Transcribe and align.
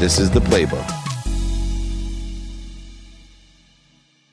This 0.00 0.18
is 0.18 0.30
the 0.30 0.40
playbook. 0.40 0.90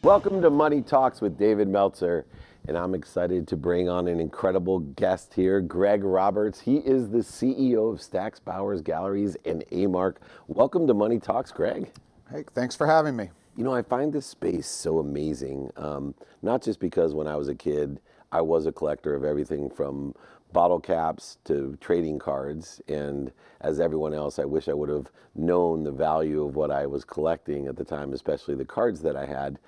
Welcome 0.01 0.41
to 0.41 0.49
Money 0.49 0.81
Talks 0.81 1.19
with 1.19 1.37
David 1.37 1.67
Meltzer. 1.67 2.25
And 2.69 2.77
I'm 2.77 2.95
excited 2.95 3.49
to 3.49 3.57
bring 3.57 3.89
on 3.89 4.07
an 4.07 4.21
incredible 4.21 4.79
guest 4.79 5.33
here, 5.33 5.59
Greg 5.59 6.05
Roberts. 6.05 6.61
He 6.61 6.77
is 6.77 7.09
the 7.09 7.17
CEO 7.17 7.91
of 7.91 8.01
Stack's 8.01 8.39
Bowers 8.39 8.81
Galleries 8.81 9.35
and 9.43 9.65
A-Mark. 9.73 10.21
Welcome 10.47 10.87
to 10.87 10.93
Money 10.93 11.19
Talks, 11.19 11.51
Greg. 11.51 11.91
Hey, 12.31 12.45
thanks 12.55 12.73
for 12.73 12.87
having 12.87 13.17
me. 13.17 13.29
You 13.57 13.65
know, 13.65 13.73
I 13.73 13.81
find 13.81 14.13
this 14.13 14.25
space 14.25 14.67
so 14.67 14.99
amazing, 14.99 15.69
um, 15.75 16.15
not 16.41 16.61
just 16.61 16.79
because 16.79 17.13
when 17.13 17.27
I 17.27 17.35
was 17.35 17.49
a 17.49 17.55
kid, 17.55 17.99
I 18.31 18.39
was 18.39 18.67
a 18.67 18.71
collector 18.71 19.15
of 19.15 19.25
everything 19.25 19.69
from 19.69 20.15
bottle 20.53 20.79
caps 20.79 21.37
to 21.45 21.77
trading 21.81 22.19
cards. 22.19 22.81
And 22.87 23.31
as 23.61 23.79
everyone 23.79 24.13
else, 24.13 24.39
I 24.39 24.45
wish 24.45 24.67
I 24.67 24.73
would 24.73 24.89
have 24.89 25.11
known 25.35 25.83
the 25.83 25.91
value 25.91 26.43
of 26.43 26.55
what 26.55 26.71
I 26.71 26.85
was 26.85 27.03
collecting 27.03 27.67
at 27.67 27.75
the 27.75 27.83
time, 27.83 28.13
especially 28.13 28.55
the 28.55 28.65
cards 28.65 29.01
that 29.01 29.15
I 29.15 29.25
had. 29.25 29.59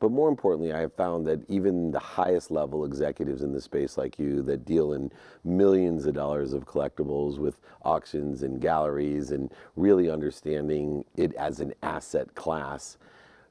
But 0.00 0.10
more 0.10 0.28
importantly, 0.28 0.72
I 0.72 0.80
have 0.80 0.92
found 0.92 1.26
that 1.26 1.48
even 1.48 1.90
the 1.90 1.98
highest 1.98 2.50
level 2.50 2.84
executives 2.84 3.42
in 3.42 3.52
the 3.52 3.60
space, 3.60 3.96
like 3.96 4.18
you, 4.18 4.42
that 4.42 4.64
deal 4.66 4.92
in 4.92 5.10
millions 5.44 6.04
of 6.06 6.14
dollars 6.14 6.52
of 6.52 6.66
collectibles 6.66 7.38
with 7.38 7.58
auctions 7.84 8.42
and 8.42 8.60
galleries 8.60 9.30
and 9.30 9.50
really 9.76 10.10
understanding 10.10 11.04
it 11.16 11.32
as 11.36 11.60
an 11.60 11.72
asset 11.82 12.34
class, 12.34 12.98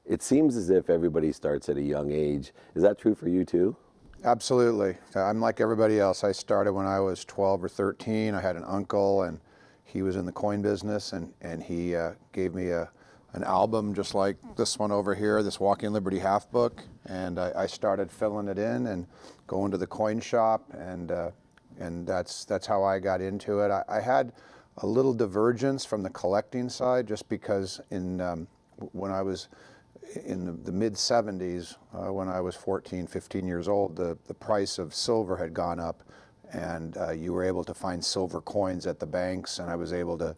it 0.04 0.22
seems 0.22 0.56
as 0.56 0.70
if 0.70 0.90
everybody 0.90 1.32
starts 1.32 1.68
at 1.68 1.76
a 1.78 1.82
young 1.82 2.12
age. 2.12 2.52
Is 2.74 2.82
that 2.82 2.98
true 2.98 3.14
for 3.14 3.28
you 3.28 3.44
too? 3.44 3.74
Absolutely. 4.24 4.96
I'm 5.14 5.38
like 5.38 5.60
everybody 5.60 6.00
else. 6.00 6.24
I 6.24 6.32
started 6.32 6.72
when 6.72 6.86
I 6.86 6.98
was 6.98 7.26
12 7.26 7.64
or 7.64 7.68
13. 7.68 8.34
I 8.34 8.40
had 8.40 8.56
an 8.56 8.64
uncle, 8.66 9.24
and 9.24 9.38
he 9.84 10.00
was 10.00 10.16
in 10.16 10.24
the 10.24 10.32
coin 10.32 10.62
business, 10.62 11.12
and, 11.12 11.30
and 11.42 11.62
he 11.62 11.94
uh, 11.94 12.12
gave 12.32 12.54
me 12.54 12.70
a, 12.70 12.88
an 13.34 13.44
album 13.44 13.92
just 13.92 14.14
like 14.14 14.38
this 14.56 14.78
one 14.78 14.90
over 14.90 15.14
here, 15.14 15.42
this 15.42 15.60
Walking 15.60 15.92
Liberty 15.92 16.18
half 16.18 16.50
book. 16.50 16.82
And 17.04 17.38
I, 17.38 17.52
I 17.54 17.66
started 17.66 18.10
filling 18.10 18.48
it 18.48 18.58
in 18.58 18.86
and 18.86 19.06
going 19.46 19.70
to 19.72 19.76
the 19.76 19.86
coin 19.86 20.20
shop, 20.20 20.64
and, 20.72 21.12
uh, 21.12 21.30
and 21.78 22.06
that's, 22.06 22.46
that's 22.46 22.66
how 22.66 22.82
I 22.82 23.00
got 23.00 23.20
into 23.20 23.60
it. 23.60 23.70
I, 23.70 23.84
I, 23.90 24.00
had 24.00 24.32
a 24.78 24.86
little 24.86 25.12
divergence 25.12 25.84
from 25.84 26.02
the 26.02 26.10
collecting 26.10 26.70
side 26.70 27.06
just 27.06 27.28
because 27.28 27.78
in, 27.90 28.22
um, 28.22 28.48
when 28.92 29.10
I 29.10 29.20
was 29.20 29.48
in 30.24 30.44
the, 30.44 30.52
the 30.52 30.72
mid 30.72 30.94
70s, 30.94 31.76
uh, 31.94 32.12
when 32.12 32.28
I 32.28 32.40
was 32.40 32.54
14, 32.54 33.06
15 33.06 33.46
years 33.46 33.68
old, 33.68 33.96
the, 33.96 34.16
the 34.26 34.34
price 34.34 34.78
of 34.78 34.94
silver 34.94 35.36
had 35.36 35.54
gone 35.54 35.80
up 35.80 36.02
and 36.52 36.96
uh, 36.96 37.10
you 37.10 37.32
were 37.32 37.44
able 37.44 37.64
to 37.64 37.74
find 37.74 38.04
silver 38.04 38.40
coins 38.40 38.86
at 38.86 39.00
the 39.00 39.06
banks 39.06 39.58
and 39.58 39.70
I 39.70 39.76
was 39.76 39.92
able 39.92 40.16
to, 40.18 40.36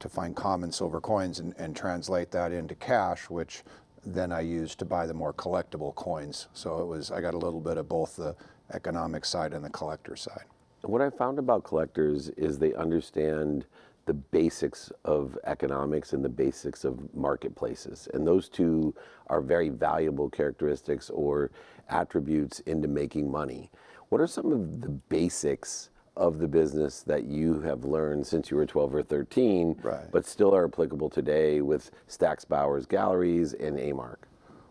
to 0.00 0.08
find 0.08 0.36
common 0.36 0.72
silver 0.72 1.00
coins 1.00 1.38
and, 1.40 1.54
and 1.58 1.74
translate 1.74 2.30
that 2.32 2.52
into 2.52 2.74
cash, 2.74 3.30
which 3.30 3.62
then 4.04 4.32
I 4.32 4.40
used 4.40 4.78
to 4.80 4.84
buy 4.84 5.06
the 5.06 5.14
more 5.14 5.32
collectible 5.32 5.94
coins. 5.94 6.48
So 6.52 6.78
it 6.80 6.86
was, 6.86 7.10
I 7.10 7.20
got 7.20 7.34
a 7.34 7.38
little 7.38 7.60
bit 7.60 7.78
of 7.78 7.88
both 7.88 8.16
the 8.16 8.36
economic 8.72 9.24
side 9.24 9.54
and 9.54 9.64
the 9.64 9.70
collector 9.70 10.16
side. 10.16 10.44
What 10.82 11.00
I 11.00 11.08
found 11.08 11.38
about 11.38 11.64
collectors 11.64 12.28
is 12.30 12.58
they 12.58 12.74
understand 12.74 13.64
the 14.06 14.14
basics 14.14 14.92
of 15.04 15.38
economics 15.44 16.12
and 16.12 16.24
the 16.24 16.28
basics 16.28 16.84
of 16.84 17.14
marketplaces. 17.14 18.08
And 18.12 18.26
those 18.26 18.48
two 18.48 18.94
are 19.28 19.40
very 19.40 19.68
valuable 19.68 20.28
characteristics 20.28 21.10
or 21.10 21.50
attributes 21.88 22.60
into 22.60 22.88
making 22.88 23.30
money. 23.30 23.70
What 24.08 24.20
are 24.20 24.26
some 24.26 24.52
of 24.52 24.80
the 24.80 24.88
basics 24.88 25.90
of 26.16 26.38
the 26.38 26.46
business 26.46 27.02
that 27.02 27.24
you 27.24 27.60
have 27.60 27.84
learned 27.84 28.26
since 28.26 28.50
you 28.50 28.56
were 28.56 28.66
12 28.66 28.94
or 28.94 29.02
13, 29.02 29.80
right. 29.82 30.10
but 30.12 30.24
still 30.24 30.54
are 30.54 30.66
applicable 30.66 31.10
today 31.10 31.60
with 31.60 31.90
Stack's 32.06 32.44
Bowers 32.44 32.86
Galleries 32.86 33.52
and 33.54 33.78
A-Mark? 33.78 34.28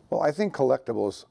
Well, 0.09 0.22
I 0.22 0.31
think 0.31 0.56
collectibles 0.56 1.25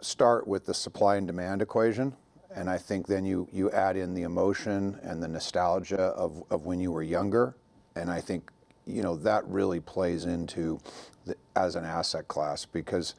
start 0.00 0.46
with 0.48 0.66
the 0.66 0.74
supply 0.74 1.16
and 1.16 1.26
demand 1.26 1.62
equation. 1.62 2.14
And 2.54 2.70
I 2.70 2.78
think 2.78 3.06
then 3.06 3.24
you, 3.24 3.48
you 3.52 3.70
add 3.72 3.96
in 3.96 4.14
the 4.14 4.22
emotion 4.22 4.98
and 5.02 5.22
the 5.22 5.28
nostalgia 5.28 5.96
of, 5.96 6.42
of 6.50 6.66
when 6.66 6.78
you 6.78 6.92
were 6.92 7.02
younger. 7.02 7.56
And 7.96 8.10
I 8.10 8.20
think, 8.20 8.50
you 8.86 9.02
know, 9.02 9.16
that 9.16 9.44
really 9.46 9.80
plays 9.80 10.24
into 10.24 10.80
the, 11.26 11.36
as 11.56 11.74
an 11.74 11.84
asset 11.84 12.28
class 12.28 12.64
because, 12.64 13.14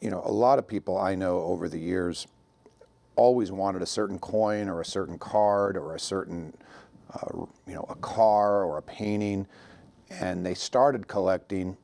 you 0.00 0.10
know, 0.10 0.22
a 0.24 0.30
lot 0.30 0.58
of 0.58 0.68
people 0.68 0.96
I 0.96 1.16
know 1.16 1.40
over 1.40 1.68
the 1.68 1.78
years 1.78 2.28
always 3.16 3.50
wanted 3.50 3.82
a 3.82 3.86
certain 3.86 4.18
coin 4.18 4.68
or 4.68 4.80
a 4.80 4.84
certain 4.84 5.18
card 5.18 5.76
or 5.76 5.94
a 5.94 6.00
certain, 6.00 6.54
uh, 7.12 7.44
you 7.66 7.74
know, 7.74 7.86
a 7.88 7.96
car 7.96 8.64
or 8.64 8.78
a 8.78 8.82
painting. 8.82 9.46
And 10.10 10.46
they 10.46 10.54
started 10.54 11.08
collecting 11.08 11.76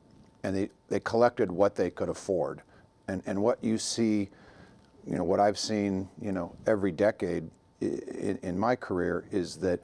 and 0.44 0.54
they, 0.54 0.70
they 0.88 1.00
collected 1.00 1.50
what 1.50 1.74
they 1.74 1.90
could 1.90 2.08
afford. 2.08 2.62
And, 3.08 3.22
and 3.26 3.42
what 3.42 3.62
you 3.62 3.76
see 3.76 4.28
you 5.06 5.16
know, 5.16 5.24
what 5.24 5.40
I've 5.40 5.58
seen, 5.58 6.08
you 6.20 6.32
know, 6.32 6.54
every 6.66 6.92
decade 6.92 7.50
in, 7.80 8.38
in, 8.42 8.58
my 8.58 8.76
career 8.76 9.24
is 9.30 9.56
that 9.56 9.80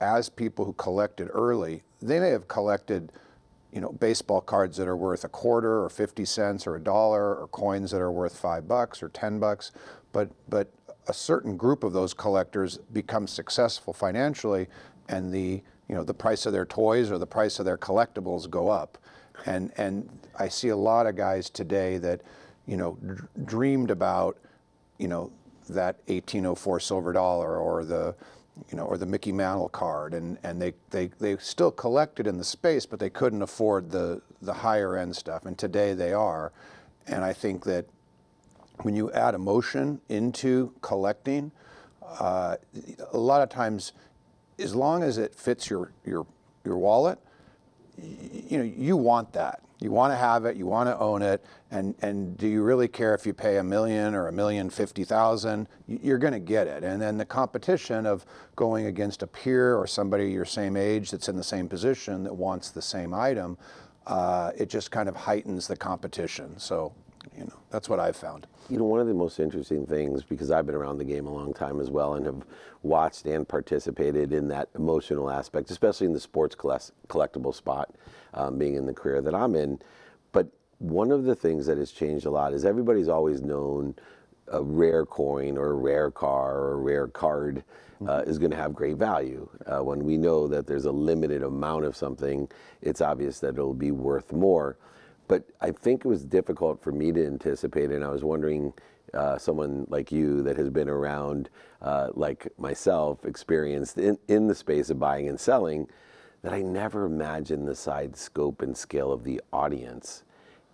as 0.00 0.28
people 0.28 0.64
who 0.64 0.72
collected 0.74 1.28
early, 1.32 1.82
they 2.00 2.20
may 2.20 2.30
have 2.30 2.48
collected, 2.48 3.12
you 3.72 3.80
know, 3.80 3.92
baseball 3.92 4.40
cards 4.40 4.76
that 4.76 4.86
are 4.86 4.96
worth 4.96 5.24
a 5.24 5.28
quarter 5.28 5.82
or 5.82 5.88
50 5.88 6.24
cents 6.24 6.66
or 6.66 6.76
a 6.76 6.80
dollar 6.80 7.34
or 7.34 7.48
coins 7.48 7.90
that 7.90 8.00
are 8.00 8.12
worth 8.12 8.38
five 8.38 8.68
bucks 8.68 9.02
or 9.02 9.08
10 9.08 9.40
bucks, 9.40 9.72
but, 10.12 10.30
but 10.48 10.68
a 11.08 11.14
certain 11.14 11.56
group 11.56 11.82
of 11.82 11.92
those 11.92 12.14
collectors 12.14 12.78
become 12.92 13.26
successful 13.26 13.92
financially 13.92 14.68
and 15.08 15.32
the, 15.32 15.62
you 15.88 15.94
know, 15.94 16.04
the 16.04 16.14
price 16.14 16.46
of 16.46 16.52
their 16.52 16.66
toys 16.66 17.10
or 17.10 17.18
the 17.18 17.26
price 17.26 17.58
of 17.58 17.64
their 17.64 17.78
collectibles 17.78 18.48
go 18.48 18.68
up. 18.68 18.98
And, 19.46 19.72
and 19.76 20.08
I 20.38 20.48
see 20.48 20.68
a 20.68 20.76
lot 20.76 21.06
of 21.06 21.16
guys 21.16 21.50
today 21.50 21.98
that, 21.98 22.20
you 22.66 22.76
know, 22.76 22.96
dreamed 23.44 23.90
about 23.90 24.38
you 24.98 25.08
know, 25.08 25.30
that 25.68 25.96
1804 26.06 26.80
silver 26.80 27.12
dollar 27.12 27.56
or 27.56 27.84
the, 27.84 28.14
you 28.70 28.76
know, 28.76 28.84
or 28.84 28.98
the 28.98 29.06
Mickey 29.06 29.32
Mantle 29.32 29.68
card, 29.68 30.14
and, 30.14 30.38
and 30.42 30.60
they, 30.60 30.74
they, 30.90 31.06
they 31.18 31.36
still 31.38 31.70
collected 31.70 32.26
in 32.26 32.36
the 32.36 32.44
space, 32.44 32.84
but 32.84 32.98
they 32.98 33.10
couldn't 33.10 33.42
afford 33.42 33.90
the, 33.90 34.20
the 34.42 34.52
higher 34.52 34.96
end 34.96 35.16
stuff, 35.16 35.46
and 35.46 35.56
today 35.56 35.94
they 35.94 36.12
are. 36.12 36.52
And 37.06 37.24
I 37.24 37.32
think 37.32 37.64
that 37.64 37.86
when 38.82 38.94
you 38.94 39.10
add 39.12 39.34
emotion 39.34 40.00
into 40.08 40.72
collecting, 40.82 41.52
uh, 42.02 42.56
a 43.12 43.18
lot 43.18 43.42
of 43.42 43.48
times, 43.48 43.92
as 44.58 44.74
long 44.74 45.02
as 45.02 45.18
it 45.18 45.34
fits 45.34 45.70
your, 45.70 45.92
your, 46.04 46.26
your 46.64 46.76
wallet, 46.76 47.18
you 47.96 48.58
know, 48.58 48.64
you 48.64 48.96
want 48.96 49.32
that. 49.32 49.62
You 49.82 49.90
want 49.90 50.12
to 50.12 50.16
have 50.16 50.44
it, 50.44 50.56
you 50.56 50.66
want 50.66 50.88
to 50.88 50.96
own 50.98 51.22
it, 51.22 51.44
and, 51.70 51.94
and 52.02 52.38
do 52.38 52.46
you 52.46 52.62
really 52.62 52.86
care 52.86 53.14
if 53.14 53.26
you 53.26 53.34
pay 53.34 53.56
a 53.56 53.64
million 53.64 54.14
or 54.14 54.28
a 54.28 54.32
million 54.32 54.70
fifty 54.70 55.02
thousand? 55.02 55.68
You're 55.88 56.18
going 56.18 56.34
to 56.34 56.38
get 56.38 56.68
it. 56.68 56.84
And 56.84 57.02
then 57.02 57.18
the 57.18 57.24
competition 57.24 58.06
of 58.06 58.24
going 58.54 58.86
against 58.86 59.22
a 59.22 59.26
peer 59.26 59.76
or 59.76 59.86
somebody 59.86 60.30
your 60.30 60.44
same 60.44 60.76
age 60.76 61.10
that's 61.10 61.28
in 61.28 61.36
the 61.36 61.42
same 61.42 61.68
position 61.68 62.22
that 62.22 62.34
wants 62.34 62.70
the 62.70 62.82
same 62.82 63.12
item, 63.12 63.58
uh, 64.06 64.52
it 64.56 64.70
just 64.70 64.90
kind 64.90 65.08
of 65.08 65.16
heightens 65.16 65.66
the 65.66 65.76
competition. 65.76 66.58
So, 66.58 66.92
you 67.36 67.44
know, 67.44 67.58
that's 67.70 67.88
what 67.88 68.00
I've 68.00 68.16
found. 68.16 68.46
You 68.68 68.78
know, 68.78 68.84
one 68.84 69.00
of 69.00 69.06
the 69.06 69.14
most 69.14 69.38
interesting 69.38 69.86
things, 69.86 70.22
because 70.22 70.50
I've 70.50 70.66
been 70.66 70.74
around 70.74 70.98
the 70.98 71.04
game 71.04 71.26
a 71.26 71.32
long 71.32 71.54
time 71.54 71.80
as 71.80 71.90
well 71.90 72.14
and 72.14 72.26
have 72.26 72.44
watched 72.82 73.26
and 73.26 73.46
participated 73.46 74.32
in 74.32 74.48
that 74.48 74.68
emotional 74.74 75.30
aspect, 75.30 75.70
especially 75.70 76.06
in 76.06 76.12
the 76.12 76.20
sports 76.20 76.56
collectible 76.56 77.54
spot 77.54 77.90
um, 78.34 78.58
being 78.58 78.74
in 78.74 78.86
the 78.86 78.92
career 78.92 79.20
that 79.22 79.34
I'm 79.34 79.54
in. 79.54 79.78
But 80.32 80.48
one 80.78 81.10
of 81.12 81.24
the 81.24 81.34
things 81.34 81.66
that 81.66 81.78
has 81.78 81.92
changed 81.92 82.26
a 82.26 82.30
lot 82.30 82.52
is 82.52 82.64
everybody's 82.64 83.08
always 83.08 83.40
known 83.40 83.94
a 84.48 84.62
rare 84.62 85.06
coin 85.06 85.56
or 85.56 85.70
a 85.70 85.74
rare 85.74 86.10
car 86.10 86.58
or 86.58 86.72
a 86.72 86.76
rare 86.76 87.06
card 87.06 87.64
uh, 88.02 88.04
mm-hmm. 88.04 88.30
is 88.30 88.38
going 88.38 88.50
to 88.50 88.56
have 88.56 88.74
great 88.74 88.96
value. 88.96 89.48
Uh, 89.66 89.82
when 89.82 90.04
we 90.04 90.16
know 90.16 90.48
that 90.48 90.66
there's 90.66 90.86
a 90.86 90.92
limited 90.92 91.42
amount 91.42 91.84
of 91.84 91.96
something, 91.96 92.48
it's 92.80 93.00
obvious 93.00 93.38
that 93.40 93.54
it'll 93.54 93.74
be 93.74 93.92
worth 93.92 94.32
more. 94.32 94.76
But 95.32 95.48
I 95.62 95.70
think 95.70 96.04
it 96.04 96.08
was 96.08 96.26
difficult 96.26 96.82
for 96.82 96.92
me 96.92 97.10
to 97.10 97.26
anticipate, 97.26 97.90
and 97.90 98.04
I 98.04 98.10
was 98.10 98.22
wondering, 98.22 98.74
uh, 99.14 99.38
someone 99.38 99.86
like 99.88 100.12
you 100.12 100.42
that 100.42 100.58
has 100.58 100.68
been 100.68 100.90
around, 100.90 101.48
uh, 101.80 102.08
like 102.12 102.48
myself, 102.58 103.24
experienced 103.24 103.96
in, 103.96 104.18
in 104.28 104.46
the 104.46 104.54
space 104.54 104.90
of 104.90 104.98
buying 104.98 105.30
and 105.30 105.40
selling, 105.40 105.88
that 106.42 106.52
I 106.52 106.60
never 106.60 107.06
imagined 107.06 107.66
the 107.66 107.74
side 107.74 108.14
scope, 108.14 108.60
and 108.60 108.76
scale 108.76 109.10
of 109.10 109.24
the 109.24 109.40
audience. 109.54 110.22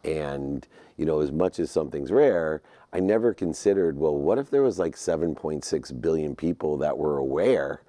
And, 0.03 0.67
you 0.97 1.07
know, 1.07 1.21
as 1.21 1.31
much 1.31 1.61
as 1.61 1.71
something's 1.71 2.11
rare, 2.11 2.61
I 2.93 2.99
never 2.99 3.33
considered, 3.33 3.97
well, 3.97 4.17
what 4.17 4.39
if 4.39 4.51
there 4.51 4.65
was 4.65 4.77
like 4.77 4.97
7.6 4.97 6.01
billion 6.01 6.35
people 6.35 6.77
that 6.79 6.99
were 6.99 7.19
aware 7.19 7.83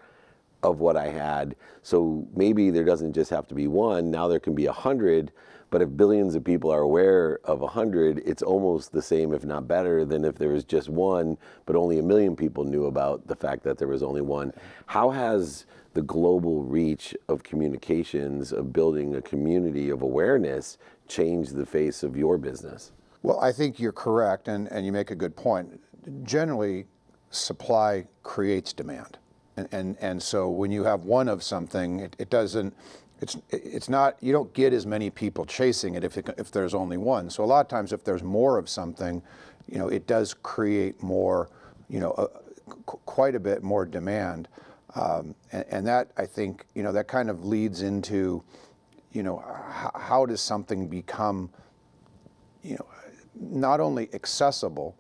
of 0.62 0.80
what 0.80 0.98
I 0.98 1.08
had? 1.08 1.56
So 1.82 2.28
maybe 2.36 2.70
there 2.70 2.86
doesn't 2.86 3.14
just 3.14 3.32
have 3.32 3.48
to 3.48 3.56
be 3.56 3.66
one, 3.66 4.12
now 4.12 4.28
there 4.28 4.40
can 4.40 4.54
be 4.54 4.68
a 4.68 4.72
hundred. 4.72 5.32
But 5.70 5.82
if 5.82 5.96
billions 5.96 6.36
of 6.36 6.44
people 6.44 6.72
are 6.72 6.82
aware 6.82 7.40
of 7.44 7.62
a 7.62 7.68
hundred, 7.68 8.24
it's 8.26 8.42
almost 8.42 8.92
the 8.92 9.02
same, 9.02 9.34
if 9.34 9.46
not 9.46 9.68
better, 9.68 10.04
than 10.04 10.26
if 10.26 10.36
there 10.36 10.50
was 10.50 10.64
just 10.64 10.90
one, 10.90 11.38
but 11.66 11.76
only 11.76 12.00
a 12.00 12.04
million 12.04 12.36
people 12.36 12.64
knew 12.64 12.86
about 12.86 13.28
the 13.28 13.36
fact 13.36 13.64
that 13.64 13.78
there 13.78 13.88
was 13.88 14.02
only 14.02 14.22
one. 14.22 14.52
How 14.88 15.12
has 15.12 15.66
the 15.94 16.02
global 16.02 16.64
reach 16.64 17.16
of 17.28 17.44
communications, 17.44 18.52
of 18.52 18.74
building 18.74 19.16
a 19.16 19.22
community 19.22 19.90
of 19.90 20.02
awareness, 20.02 20.78
changed 21.08 21.56
the 21.56 21.66
face 21.66 22.04
of 22.04 22.16
your 22.18 22.38
business? 22.38 22.92
Well, 23.22 23.40
I 23.40 23.52
think 23.52 23.80
you're 23.80 23.92
correct, 23.92 24.48
and, 24.48 24.68
and 24.72 24.86
you 24.86 24.92
make 24.92 25.12
a 25.12 25.16
good 25.16 25.36
point. 25.36 25.82
Generally, 26.24 26.88
supply 27.30 28.08
creates 28.24 28.74
demand. 28.74 29.18
And, 29.58 29.68
and, 29.72 29.98
and 30.00 30.24
so 30.24 30.50
when 30.50 30.72
you 30.72 30.84
have 30.86 31.04
one 31.04 31.28
of 31.28 31.44
something, 31.44 32.00
it, 32.00 32.16
it 32.18 32.30
doesn't, 32.30 32.74
it's, 33.22 33.38
it's 33.50 33.90
not, 33.90 34.18
you 34.22 34.32
don't 34.32 34.54
get 34.54 34.74
as 34.74 34.86
many 34.86 35.10
people 35.10 35.46
chasing 35.46 35.96
it 35.96 36.04
if, 36.04 36.18
it 36.18 36.30
if 36.38 36.52
there's 36.52 36.74
only 36.74 36.98
one. 36.98 37.30
So 37.30 37.44
a 37.44 37.46
lot 37.46 37.62
of 37.62 37.68
times 37.68 37.94
if 37.94 38.04
there's 38.04 38.24
more 38.24 38.58
of 38.58 38.70
something, 38.70 39.22
you 39.68 39.78
know, 39.78 39.88
it 39.90 40.08
does 40.08 40.34
create 40.34 41.02
more, 41.04 41.50
you 41.90 42.00
know, 42.00 42.12
uh, 42.12 42.28
qu- 42.86 43.00
quite 43.06 43.36
a 43.36 43.40
bit 43.40 43.62
more 43.62 43.86
demand. 43.86 44.48
Um, 44.96 45.36
and, 45.52 45.66
and 45.70 45.88
that, 45.88 46.12
I 46.18 46.26
think, 46.26 46.66
you 46.74 46.82
know, 46.82 46.92
that 46.94 47.08
kind 47.08 47.30
of 47.30 47.46
leads 47.46 47.82
into, 47.82 48.44
you 49.12 49.24
know, 49.24 49.44
how 49.96 50.26
does 50.26 50.42
something 50.42 50.88
become, 50.88 51.50
you 52.64 52.76
know, 52.76 52.86
not 53.36 53.80
only 53.80 54.10
accessible, 54.14 54.96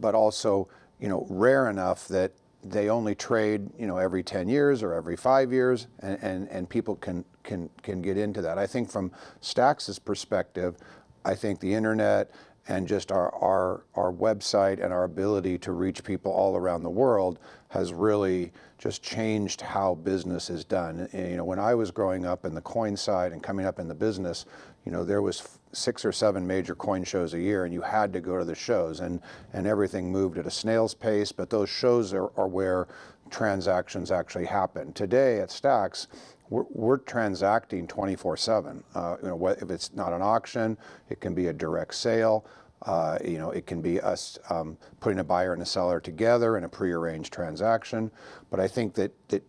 but 0.00 0.14
also, 0.14 0.68
you 1.00 1.08
know, 1.08 1.26
rare 1.28 1.68
enough 1.68 2.08
that 2.08 2.32
they 2.70 2.88
only 2.88 3.14
trade, 3.14 3.70
you 3.78 3.86
know, 3.86 3.96
every 3.96 4.22
10 4.22 4.48
years 4.48 4.82
or 4.82 4.94
every 4.94 5.16
five 5.16 5.52
years, 5.52 5.86
and, 6.00 6.18
and, 6.22 6.48
and 6.48 6.68
people 6.68 6.96
can, 6.96 7.24
can, 7.42 7.70
can 7.82 8.02
get 8.02 8.16
into 8.16 8.42
that. 8.42 8.58
I 8.58 8.66
think 8.66 8.90
from 8.90 9.12
Stack's 9.40 9.98
perspective, 9.98 10.76
I 11.24 11.34
think 11.34 11.60
the 11.60 11.74
internet 11.74 12.30
and 12.68 12.86
just 12.86 13.10
our, 13.10 13.34
our, 13.34 13.84
our 13.94 14.12
website 14.12 14.82
and 14.82 14.92
our 14.92 15.04
ability 15.04 15.58
to 15.58 15.72
reach 15.72 16.04
people 16.04 16.30
all 16.32 16.56
around 16.56 16.82
the 16.82 16.90
world 16.90 17.38
has 17.68 17.92
really 17.92 18.52
just 18.78 19.02
changed 19.02 19.60
how 19.60 19.94
business 19.94 20.50
is 20.50 20.64
done. 20.64 21.08
And, 21.12 21.30
you 21.30 21.36
know, 21.36 21.44
when 21.44 21.58
I 21.58 21.74
was 21.74 21.90
growing 21.90 22.24
up 22.24 22.44
in 22.44 22.54
the 22.54 22.60
coin 22.60 22.96
side 22.96 23.32
and 23.32 23.42
coming 23.42 23.66
up 23.66 23.78
in 23.78 23.88
the 23.88 23.94
business, 23.94 24.46
you 24.84 24.92
know, 24.92 25.04
there 25.04 25.20
was 25.20 25.58
six 25.72 26.04
or 26.04 26.12
seven 26.12 26.46
major 26.46 26.74
coin 26.74 27.04
shows 27.04 27.34
a 27.34 27.40
year, 27.40 27.64
and 27.64 27.74
you 27.74 27.82
had 27.82 28.12
to 28.14 28.20
go 28.20 28.38
to 28.38 28.44
the 28.44 28.54
shows, 28.54 29.00
and 29.00 29.20
and 29.52 29.66
everything 29.66 30.10
moved 30.10 30.38
at 30.38 30.46
a 30.46 30.50
snail's 30.50 30.94
pace. 30.94 31.30
But 31.30 31.50
those 31.50 31.68
shows 31.68 32.14
are, 32.14 32.30
are 32.38 32.48
where 32.48 32.88
transactions 33.30 34.10
actually 34.10 34.46
happen. 34.46 34.92
Today 34.94 35.40
at 35.40 35.50
Stacks, 35.50 36.08
we're, 36.48 36.64
we're 36.70 36.96
transacting 36.96 37.86
24/7. 37.86 38.82
Uh, 38.94 39.16
you 39.22 39.28
know, 39.28 39.46
if 39.48 39.70
it's 39.70 39.92
not 39.92 40.14
an 40.14 40.22
auction, 40.22 40.78
it 41.10 41.20
can 41.20 41.34
be 41.34 41.48
a 41.48 41.52
direct 41.52 41.94
sale. 41.94 42.46
Uh, 42.82 43.18
you 43.24 43.38
know, 43.38 43.50
it 43.50 43.66
can 43.66 43.82
be 43.82 44.00
us 44.00 44.38
um, 44.50 44.76
putting 45.00 45.18
a 45.18 45.24
buyer 45.24 45.52
and 45.52 45.62
a 45.62 45.66
seller 45.66 46.00
together 46.00 46.56
in 46.56 46.64
a 46.64 46.68
prearranged 46.68 47.32
transaction. 47.32 48.10
But 48.50 48.60
I 48.60 48.68
think 48.68 48.94
that 48.94 49.12
that 49.28 49.42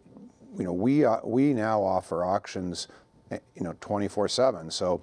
you 0.57 0.63
know 0.63 0.73
we 0.73 1.05
uh, 1.05 1.19
we 1.23 1.53
now 1.53 1.81
offer 1.81 2.25
auctions, 2.25 2.87
eh, 3.31 3.39
you 3.55 3.63
know, 3.63 3.73
24/7. 3.81 4.71
So 4.71 5.01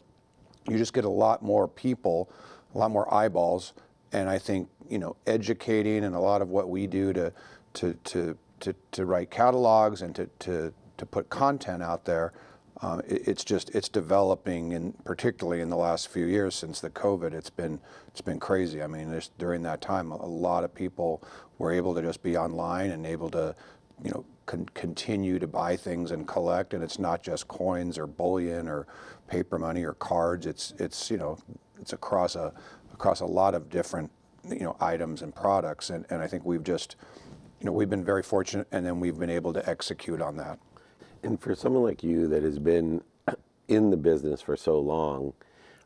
you 0.69 0.77
just 0.77 0.93
get 0.93 1.05
a 1.05 1.11
lot 1.11 1.43
more 1.43 1.69
people, 1.69 2.31
a 2.75 2.79
lot 2.79 2.91
more 2.91 3.13
eyeballs, 3.13 3.75
and 4.13 4.29
I 4.29 4.39
think 4.39 4.69
you 4.89 4.99
know 4.99 5.17
educating 5.27 6.05
and 6.05 6.15
a 6.15 6.21
lot 6.21 6.43
of 6.43 6.49
what 6.49 6.69
we 6.69 6.87
do 6.87 7.13
to 7.13 7.33
to 7.75 7.95
to 8.05 8.37
to, 8.61 8.75
to 8.93 9.05
write 9.05 9.31
catalogs 9.31 10.03
and 10.03 10.15
to, 10.15 10.29
to 10.41 10.73
to 10.97 11.07
put 11.07 11.29
content 11.29 11.83
out 11.83 12.05
there. 12.05 12.33
Um, 12.83 13.01
it, 13.07 13.29
it's 13.29 13.45
just 13.45 13.75
it's 13.75 13.89
developing, 13.89 14.75
and 14.75 15.03
particularly 15.05 15.61
in 15.61 15.71
the 15.71 15.77
last 15.77 16.09
few 16.09 16.27
years 16.27 16.55
since 16.55 16.81
the 16.81 16.91
COVID, 16.91 17.33
it's 17.33 17.51
been 17.51 17.81
it's 18.09 18.21
been 18.21 18.39
crazy. 18.41 18.83
I 18.83 18.87
mean, 18.87 19.19
during 19.39 19.63
that 19.63 19.81
time, 19.81 20.11
a 20.11 20.27
lot 20.27 20.65
of 20.65 20.75
people 20.75 21.23
were 21.59 21.73
able 21.73 21.95
to 21.95 22.03
just 22.03 22.23
be 22.23 22.37
online 22.37 22.91
and 22.91 23.07
able 23.07 23.31
to, 23.31 23.55
you 24.05 24.11
know, 24.11 24.25
con- 24.45 24.69
continue 24.75 25.39
to 25.39 25.47
buy 25.47 25.77
things 25.77 26.11
and 26.11 26.29
collect. 26.29 26.75
And 26.75 26.83
it's 26.83 26.99
not 26.99 27.23
just 27.23 27.49
coins 27.49 27.99
or 27.99 28.07
bullion 28.07 28.69
or 28.69 28.87
paper 29.27 29.59
money 29.59 29.83
or 29.83 29.95
cards. 29.95 30.47
It's 30.47 30.75
it's 30.79 31.11
you 31.11 31.17
know 31.17 31.39
it's 31.81 31.93
across 31.93 32.37
a 32.37 32.53
across 32.93 33.21
a 33.21 33.27
lot 33.27 33.55
of 33.55 33.71
different 33.71 34.11
you 34.49 34.61
know 34.61 34.77
items 34.81 35.23
and 35.23 35.35
products. 35.35 35.91
And 35.91 36.05
and 36.11 36.21
I 36.21 36.27
think 36.27 36.45
we've 36.45 36.65
just 36.65 36.97
you 37.61 37.65
know 37.65 37.73
we've 37.73 37.91
been 37.91 38.05
very 38.05 38.23
fortunate, 38.23 38.67
and 38.71 38.85
then 38.85 39.01
we've 39.01 39.19
been 39.19 39.31
able 39.31 39.55
to 39.55 39.67
execute 39.69 40.21
on 40.21 40.37
that. 40.37 40.59
And 41.23 41.41
for 41.41 41.55
someone 41.55 41.83
like 41.83 42.03
you 42.03 42.29
that 42.29 42.43
has 42.43 42.59
been 42.59 43.03
in 43.69 43.91
the 43.91 43.97
business 43.97 44.41
for 44.41 44.57
so 44.57 44.79
long, 44.79 45.33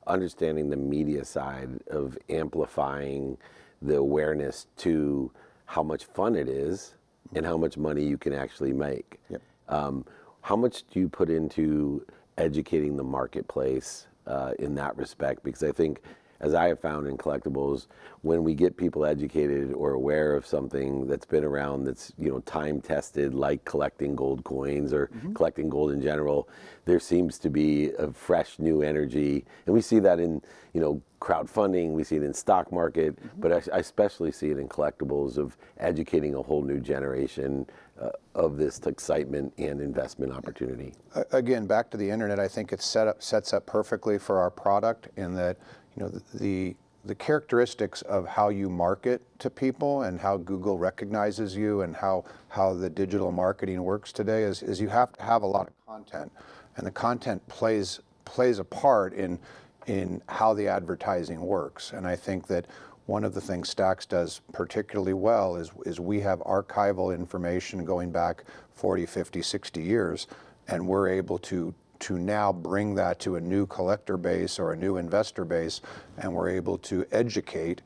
understanding 0.07 0.71
the 0.71 0.77
media 0.77 1.25
side 1.25 1.81
of 1.89 2.19
amplifying 2.29 3.39
the 3.83 3.97
awareness 3.97 4.67
to 4.77 5.31
how 5.67 5.83
much 5.83 6.05
fun 6.05 6.37
it 6.37 6.49
is 6.49 6.95
and 7.35 7.47
how 7.47 7.57
much 7.57 7.77
money 7.77 8.05
you 8.05 8.19
can 8.19 8.33
actually 8.33 8.73
make. 8.73 9.21
Yep. 9.31 9.43
Um, 9.69 10.05
how 10.43 10.57
much 10.57 10.85
do 10.89 11.01
you 11.01 11.09
put 11.09 11.31
into 11.31 12.05
educating 12.39 12.97
the 12.97 13.05
marketplace 13.05 14.07
uh, 14.27 14.53
in 14.59 14.75
that 14.75 14.97
respect? 14.97 15.43
Because 15.45 15.63
I 15.63 15.73
think, 15.73 16.03
as 16.41 16.55
I 16.55 16.69
have 16.69 16.81
found 16.81 17.07
in 17.07 17.17
collectibles, 17.17 17.87
when 18.23 18.43
we 18.45 18.55
get 18.55 18.77
people 18.77 19.05
educated 19.05 19.73
or 19.73 19.93
aware 19.93 20.35
of 20.35 20.47
something 20.47 21.07
that's 21.07 21.27
been 21.27 21.45
around, 21.45 21.85
that's 21.85 22.13
you 22.19 22.31
know 22.31 22.41
time 22.41 22.81
tested, 22.81 23.35
like 23.35 23.65
collecting 23.65 24.15
gold 24.15 24.45
coins 24.45 24.93
or 24.93 25.11
collecting 25.35 25.69
gold 25.69 25.93
in 25.93 26.01
general, 26.03 26.49
there 26.87 27.01
seems 27.01 27.39
to 27.39 27.51
be 27.51 27.91
a 27.99 28.11
fresh 28.13 28.59
new 28.59 28.83
energy, 28.83 29.45
and 29.67 29.75
we 29.75 29.81
see 29.81 29.99
that 30.01 30.19
in 30.19 30.41
you 30.73 30.81
know 30.81 31.03
crowdfunding, 31.21 31.93
we 31.93 32.03
see 32.03 32.17
it 32.17 32.23
in 32.23 32.33
stock 32.33 32.73
market, 32.73 33.19
but 33.39 33.53
I, 33.53 33.77
I 33.77 33.79
especially 33.79 34.33
see 34.33 34.51
it 34.51 34.59
in 34.59 34.69
collectibles 34.69 35.37
of 35.37 35.57
educating 35.79 36.35
a 36.35 36.41
whole 36.43 36.63
new 36.63 36.81
generation 36.81 37.67
uh, 38.01 38.09
of 38.35 38.57
this 38.57 38.79
excitement 38.87 39.53
and 39.59 39.81
investment 39.81 40.33
opportunity. 40.33 40.95
Again, 41.33 41.67
back 41.67 41.91
to 41.91 41.99
the 41.99 42.09
internet, 42.09 42.41
I 42.41 42.49
think 42.49 42.73
it 42.73 42.81
set 42.81 43.07
up, 43.07 43.23
sets 43.23 43.53
up 43.53 43.67
perfectly 43.67 44.19
for 44.19 44.39
our 44.39 44.51
product 44.51 45.09
in 45.17 45.35
that, 45.35 45.59
you 45.97 46.03
know, 46.03 46.09
the, 46.35 46.77
the 47.05 47.15
characteristics 47.15 48.03
of 48.03 48.27
how 48.27 48.49
you 48.49 48.69
market 48.69 49.23
to 49.39 49.51
people 49.51 50.03
and 50.03 50.21
how 50.21 50.37
Google 50.37 50.79
recognizes 50.79 51.57
you 51.57 51.83
and 51.83 51.97
how, 51.97 52.25
how 52.49 52.75
the 52.75 52.91
digital 52.91 53.33
marketing 53.33 53.83
works 53.83 54.13
today 54.13 54.43
is, 54.43 54.63
is 54.63 54.81
you 54.81 54.89
have 54.89 55.13
to 55.15 55.23
have 55.23 55.43
a 55.43 55.47
lot 55.47 55.69
of 55.69 55.87
content. 55.87 56.31
And 56.77 56.87
the 56.87 56.91
content 56.91 57.47
plays 57.49 58.01
plays 58.25 58.61
a 58.61 58.65
part 58.65 59.13
in 59.13 59.39
in 59.87 60.23
how 60.29 60.55
the 60.55 60.69
advertising 60.69 61.41
works. 61.41 61.93
And 61.93 62.07
I 62.07 62.15
think 62.15 62.47
that 62.47 62.67
one 63.07 63.25
of 63.25 63.35
the 63.35 63.41
things 63.41 63.69
Stacks 63.69 64.07
does 64.07 64.41
particularly 64.53 65.15
well 65.15 65.57
is, 65.57 65.73
is 65.85 65.99
we 65.99 66.21
have 66.21 66.39
archival 66.41 67.15
information 67.15 67.85
going 67.85 68.13
back 68.13 68.45
40, 68.75 69.05
50, 69.07 69.43
60 69.43 69.83
years, 69.83 70.27
and 70.69 70.87
we're 70.87 71.09
able 71.09 71.39
to 71.39 71.75
to 72.01 72.19
now 72.19 72.53
bring 72.53 72.95
that 72.97 73.19
to 73.21 73.37
a 73.37 73.41
new 73.41 73.67
collector 73.67 74.17
base 74.17 74.59
or 74.59 74.73
a 74.73 74.77
new 74.77 74.97
investor 74.97 75.45
base, 75.45 75.81
and 76.19 76.33
we're 76.33 76.49
able 76.49 76.79
to 76.79 77.05
educate. 77.13 77.83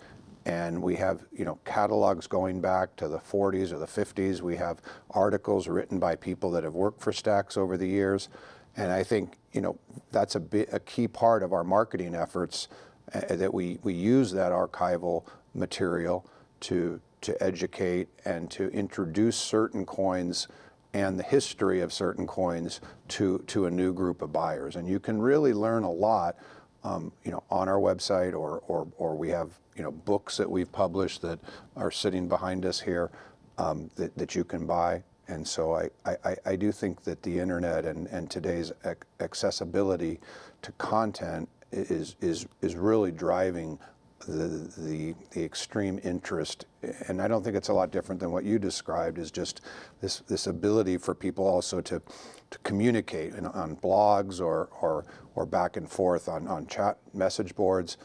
And 0.47 0.83
we 0.83 0.97
have, 0.97 1.25
you 1.33 1.45
know, 1.45 1.59
catalogs 1.65 2.27
going 2.27 2.61
back 2.61 2.97
to 2.97 3.09
the 3.09 3.19
40s 3.19 3.73
or 3.73 3.79
the 3.79 3.87
50s. 3.87 4.41
We 4.41 4.57
have 4.57 4.81
articles 5.11 5.69
written 5.69 5.99
by 5.99 6.17
people 6.17 6.51
that 6.53 6.65
have 6.65 6.75
worked 6.75 7.01
for 7.01 7.13
Stacks 7.13 7.57
over 7.57 7.77
the 7.77 7.89
years, 7.89 8.29
and 8.77 8.93
I 8.93 9.03
think, 9.03 9.39
you 9.53 9.61
know, 9.61 9.79
that's 10.11 10.35
a, 10.35 10.41
bi- 10.41 10.67
a 10.73 10.81
key 10.81 11.09
part 11.09 11.43
of 11.43 11.53
our 11.53 11.65
marketing 11.65 12.15
efforts 12.15 12.69
uh, 13.15 13.37
that 13.37 13.53
we, 13.53 13.79
we 13.83 13.95
use 13.95 14.33
that 14.33 14.53
archival 14.53 15.25
material 15.55 16.27
to 16.61 17.01
to 17.25 17.43
educate 17.43 18.09
and 18.27 18.51
to 18.51 18.69
introduce 18.69 19.35
certain 19.37 19.87
coins 19.87 20.47
and 20.95 21.19
the 21.19 21.25
history 21.25 21.81
of 21.81 21.93
certain 21.93 22.27
coins 22.27 22.81
to, 23.09 23.39
to 23.49 23.67
a 23.67 23.71
new 23.71 23.93
group 23.93 24.23
of 24.23 24.33
buyers. 24.33 24.77
And 24.77 24.89
you 24.89 25.01
can 25.01 25.21
really 25.21 25.53
learn 25.53 25.83
a 25.83 25.91
lot, 25.91 26.37
um, 26.85 27.13
you 27.25 27.33
know, 27.33 27.43
on 27.51 27.69
our 27.69 27.79
website 27.81 28.33
or, 28.33 28.63
or, 28.69 28.87
or 28.97 29.17
we 29.17 29.29
have, 29.31 29.51
you 29.77 29.83
know, 29.83 29.91
books 29.91 30.37
that 30.37 30.49
we've 30.49 30.71
published 30.71 31.21
that 31.23 31.41
are 31.77 31.91
sitting 31.91 32.29
behind 32.29 32.65
us 32.65 32.81
here 32.81 33.11
um, 33.59 33.91
that, 33.97 34.17
that 34.17 34.37
you 34.37 34.45
can 34.45 34.67
buy. 34.67 35.03
And 35.27 35.47
so 35.47 35.75
I, 35.75 35.91
I, 36.25 36.37
I 36.47 36.57
do 36.57 36.71
think 36.71 37.03
that 37.03 37.23
the 37.23 37.41
internet 37.41 37.85
and, 37.87 38.07
and 38.09 38.31
today's 38.31 38.73
ac- 38.85 38.99
accessibility 39.21 40.21
to 40.63 40.71
content 40.73 41.49
is, 41.73 42.15
is, 42.21 42.47
is 42.61 42.77
really 42.77 43.11
driving 43.11 43.81
the, 44.27 44.71
the, 44.79 45.15
the 45.33 45.45
extreme 45.45 46.01
interest, 46.03 46.67
and 47.09 47.21
I 47.21 47.29
don't 47.29 47.43
think 47.43 47.57
it's 47.57 47.69
a 47.69 47.73
lot 47.73 47.91
different 47.91 48.21
than 48.21 48.31
what 48.31 48.45
you 48.45 48.59
described, 48.59 49.19
is 49.19 49.31
just 49.31 49.61
this, 50.01 50.21
this 50.21 50.47
ability 50.47 50.99
for 50.99 51.15
people 51.15 51.47
also 51.47 51.81
to, 51.83 52.03
to 52.51 52.59
communicate 52.59 53.35
in, 53.35 53.47
on 53.47 53.77
blogs 53.77 54.41
or, 54.41 54.69
or, 54.81 55.05
or 55.35 55.47
back 55.47 55.77
and 55.77 55.91
forth 55.91 56.29
on, 56.29 56.47
on 56.49 56.67
chat 56.67 56.99
message 57.13 57.55
boards. 57.55 57.97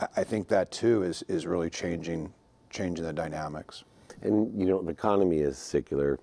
I, 0.00 0.08
I 0.18 0.24
think 0.24 0.48
that 0.48 0.70
too 0.70 1.02
is, 1.02 1.22
is 1.28 1.46
really 1.46 1.70
changing, 1.70 2.32
changing 2.70 3.04
the 3.04 3.12
dynamics. 3.12 3.84
And 4.22 4.58
you 4.58 4.66
know, 4.66 4.82
the 4.82 4.90
economy 4.90 5.38
is 5.38 5.58
secular. 5.58 6.18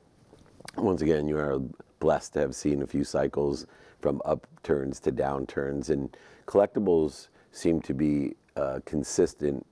Once 0.77 1.01
again, 1.01 1.27
you 1.27 1.37
are 1.37 1.59
blessed 1.99 2.33
to 2.33 2.39
have 2.39 2.55
seen 2.55 2.81
a 2.81 2.87
few 2.87 3.03
cycles 3.03 3.65
from 4.01 4.21
upturns 4.25 4.99
to 4.99 5.11
downturns, 5.11 5.89
and 5.89 6.15
collectibles 6.45 7.29
seem 7.51 7.81
to 7.81 7.93
be 7.93 8.35
uh, 8.55 8.79
consistent 8.85 9.65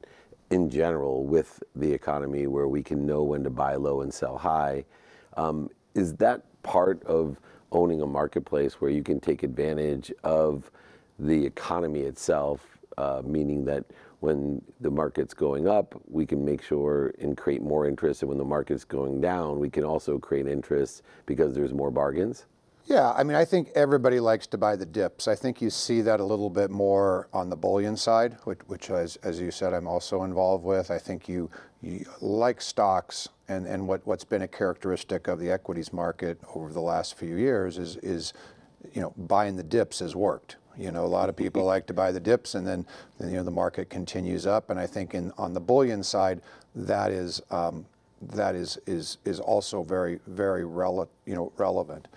in 0.49 0.69
general 0.69 1.23
with 1.23 1.63
the 1.75 1.91
economy, 1.91 2.47
where 2.47 2.67
we 2.67 2.83
can 2.83 3.05
know 3.05 3.23
when 3.23 3.43
to 3.43 3.49
buy 3.49 3.75
low 3.75 4.01
and 4.01 4.13
sell 4.13 4.37
high. 4.37 4.85
Um, 5.35 5.69
is 5.95 6.13
that 6.15 6.43
part 6.63 7.03
of 7.03 7.39
owning 7.71 8.01
a 8.01 8.05
marketplace 8.05 8.75
where 8.75 8.91
you 8.91 9.03
can 9.03 9.19
take 9.19 9.43
advantage 9.43 10.11
of 10.23 10.69
the 11.19 11.45
economy 11.45 12.01
itself, 12.01 12.77
uh, 12.97 13.21
meaning 13.25 13.65
that 13.65 13.85
when 14.19 14.61
the 14.79 14.91
market's 14.91 15.33
going 15.33 15.67
up, 15.67 15.99
we 16.07 16.25
can 16.25 16.45
make 16.45 16.61
sure 16.61 17.13
and 17.19 17.35
create 17.35 17.61
more 17.61 17.87
interest, 17.87 18.21
and 18.21 18.29
when 18.29 18.37
the 18.37 18.45
market's 18.45 18.85
going 18.85 19.19
down, 19.19 19.59
we 19.59 19.69
can 19.69 19.83
also 19.83 20.17
create 20.17 20.47
interest 20.47 21.01
because 21.25 21.53
there's 21.53 21.73
more 21.73 21.91
bargains. 21.91 22.45
Yeah, 22.85 23.11
I 23.11 23.23
mean, 23.23 23.35
I 23.35 23.45
think 23.45 23.69
everybody 23.75 24.19
likes 24.19 24.45
to 24.47 24.57
buy 24.57 24.75
the 24.75 24.85
dips. 24.85 25.27
I 25.29 25.35
think 25.35 25.61
you 25.61 25.69
see 25.69 26.01
that 26.01 26.19
a 26.19 26.23
little 26.23 26.49
bit 26.49 26.69
more 26.69 27.29
on 27.31 27.49
the 27.49 27.55
bullion 27.55 27.95
side, 27.95 28.37
which, 28.43 28.59
which 28.67 28.89
as, 28.89 29.15
as 29.17 29.39
you 29.39 29.51
said, 29.51 29.73
I'm 29.73 29.87
also 29.87 30.23
involved 30.23 30.65
with. 30.65 30.91
I 30.91 30.97
think 30.97 31.29
you, 31.29 31.49
you 31.81 32.05
like 32.19 32.59
stocks, 32.59 33.29
and, 33.47 33.65
and 33.67 33.87
what, 33.87 34.05
what's 34.05 34.25
been 34.25 34.41
a 34.41 34.47
characteristic 34.47 35.27
of 35.27 35.39
the 35.39 35.49
equities 35.49 35.93
market 35.93 36.39
over 36.55 36.73
the 36.73 36.81
last 36.81 37.17
few 37.17 37.37
years 37.37 37.77
is, 37.77 37.95
is 37.97 38.33
you 38.93 39.01
know, 39.01 39.13
buying 39.15 39.55
the 39.55 39.63
dips 39.63 39.99
has 39.99 40.13
worked. 40.13 40.57
You 40.77 40.91
know, 40.91 41.05
a 41.05 41.07
lot 41.07 41.29
of 41.29 41.35
people 41.37 41.63
like 41.63 41.87
to 41.87 41.93
buy 41.93 42.11
the 42.11 42.19
dips, 42.19 42.55
and 42.55 42.67
then, 42.67 42.85
then 43.19 43.29
you 43.29 43.35
know 43.35 43.43
the 43.43 43.51
market 43.51 43.89
continues 43.89 44.47
up. 44.47 44.71
And 44.71 44.79
I 44.79 44.87
think 44.87 45.13
in 45.13 45.31
on 45.37 45.53
the 45.53 45.59
bullion 45.59 46.01
side, 46.01 46.41
that 46.73 47.11
is 47.11 47.41
um, 47.51 47.85
that 48.31 48.55
is 48.55 48.79
is 48.87 49.17
is 49.23 49.39
also 49.39 49.83
very 49.83 50.19
very 50.25 50.61
you 50.63 51.35
know 51.35 51.51
relevant. 51.57 52.07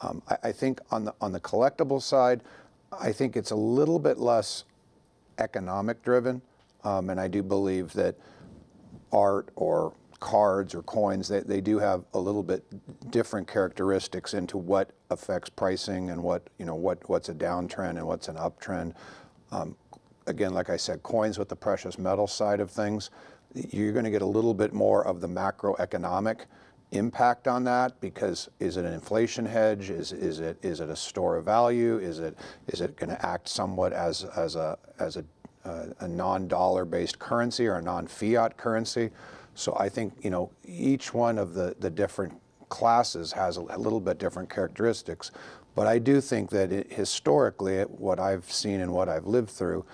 Um, 0.00 0.22
I, 0.28 0.36
I 0.44 0.52
think 0.52 0.80
on 0.90 1.04
the 1.04 1.14
on 1.20 1.32
the 1.32 1.40
collectible 1.40 2.00
side, 2.00 2.42
I 2.92 3.12
think 3.12 3.36
it's 3.36 3.50
a 3.50 3.56
little 3.56 3.98
bit 3.98 4.18
less 4.18 4.64
economic 5.38 6.02
driven, 6.02 6.42
um, 6.84 7.10
and 7.10 7.20
I 7.20 7.28
do 7.28 7.42
believe 7.42 7.92
that 7.94 8.16
art 9.12 9.48
or 9.56 9.94
cards 10.20 10.74
or 10.74 10.82
coins 10.82 11.28
they, 11.28 11.40
they 11.40 11.60
do 11.60 11.78
have 11.78 12.02
a 12.14 12.18
little 12.18 12.42
bit 12.42 12.64
different 13.10 13.46
characteristics 13.46 14.34
into 14.34 14.58
what 14.58 14.90
affects 15.10 15.48
pricing 15.48 16.10
and 16.10 16.20
what 16.20 16.42
you 16.58 16.64
know 16.64 16.74
what 16.74 16.98
what's 17.08 17.28
a 17.28 17.34
downtrend 17.34 17.90
and 17.90 18.06
what's 18.06 18.28
an 18.28 18.36
uptrend. 18.36 18.94
Um, 19.52 19.76
again, 20.26 20.52
like 20.52 20.70
I 20.70 20.76
said, 20.76 21.02
coins 21.02 21.38
with 21.38 21.48
the 21.48 21.56
precious 21.56 21.98
metal 21.98 22.26
side 22.26 22.60
of 22.60 22.70
things, 22.70 23.10
you're 23.54 23.92
going 23.92 24.04
to 24.04 24.10
get 24.10 24.22
a 24.22 24.26
little 24.26 24.54
bit 24.54 24.72
more 24.72 25.06
of 25.06 25.20
the 25.20 25.28
macroeconomic 25.28 26.40
impact 26.92 27.46
on 27.46 27.64
that 27.64 28.00
because 28.00 28.48
is 28.60 28.76
it 28.76 28.84
an 28.84 28.92
inflation 28.92 29.44
hedge? 29.44 29.90
Is, 29.90 30.12
is, 30.12 30.40
it, 30.40 30.58
is 30.62 30.80
it 30.80 30.88
a 30.88 30.96
store 30.96 31.36
of 31.36 31.44
value? 31.44 31.98
Is 31.98 32.18
it, 32.18 32.36
is 32.68 32.80
it 32.80 32.96
going 32.96 33.10
to 33.10 33.26
act 33.26 33.48
somewhat 33.48 33.92
as, 33.92 34.24
as 34.24 34.56
a, 34.56 34.78
as 34.98 35.16
a, 35.16 35.24
uh, 35.64 35.86
a 36.00 36.08
non-dollar 36.08 36.84
based 36.84 37.18
currency 37.18 37.66
or 37.66 37.74
a 37.74 37.82
non-fiat 37.82 38.56
currency? 38.56 39.10
So 39.54 39.76
I 39.78 39.88
think, 39.88 40.14
you 40.22 40.30
know, 40.30 40.50
each 40.64 41.12
one 41.12 41.36
of 41.36 41.54
the, 41.54 41.76
the 41.80 41.90
different 41.90 42.40
classes 42.68 43.32
has 43.32 43.56
a, 43.56 43.60
a 43.60 43.78
little 43.78 44.00
bit 44.00 44.18
different 44.18 44.48
characteristics. 44.48 45.30
But 45.74 45.86
I 45.86 45.98
do 45.98 46.20
think 46.20 46.50
that 46.50 46.72
it, 46.72 46.92
historically, 46.92 47.82
what 47.82 48.18
I've 48.18 48.50
seen 48.50 48.80
and 48.80 48.92
what 48.92 49.08
I've 49.08 49.26
lived 49.26 49.50
through, 49.50 49.84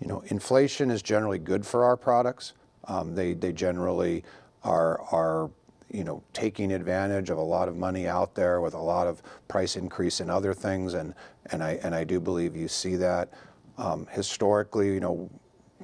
you 0.00 0.06
know, 0.06 0.22
inflation 0.26 0.90
is 0.90 1.02
generally 1.02 1.38
good 1.38 1.66
for 1.66 1.84
our 1.84 1.96
products. 1.96 2.52
Um, 2.84 3.14
they, 3.14 3.32
they 3.34 3.52
generally 3.52 4.24
are, 4.62 5.00
are 5.10 5.50
you 5.94 6.02
know, 6.02 6.22
taking 6.32 6.72
advantage 6.72 7.30
of 7.30 7.38
a 7.38 7.42
lot 7.42 7.68
of 7.68 7.76
money 7.76 8.08
out 8.08 8.34
there 8.34 8.60
with 8.60 8.74
a 8.74 8.78
lot 8.80 9.06
of 9.06 9.22
price 9.46 9.76
increase 9.76 10.20
in 10.20 10.28
other 10.28 10.52
things, 10.52 10.94
and 10.94 11.14
and 11.52 11.62
I 11.62 11.78
and 11.84 11.94
I 11.94 12.02
do 12.02 12.18
believe 12.20 12.56
you 12.56 12.66
see 12.68 12.96
that. 12.96 13.32
Um, 13.78 14.06
historically, 14.10 14.92
you 14.92 15.00
know, 15.00 15.30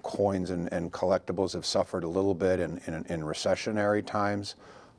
coins 0.02 0.50
and, 0.50 0.72
and 0.72 0.92
collectibles 0.92 1.52
have 1.52 1.64
suffered 1.64 2.04
a 2.04 2.08
little 2.08 2.34
bit 2.34 2.60
in, 2.60 2.80
in, 2.86 2.94
in 3.08 3.20
recessionary 3.22 4.04
times, 4.04 4.56